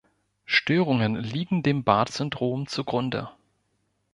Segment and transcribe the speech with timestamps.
[0.47, 3.29] Störungen liegen dem Barth-Syndrom zugrunde.